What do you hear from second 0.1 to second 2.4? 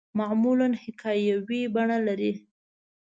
معمولاً حکایوي بڼه لري.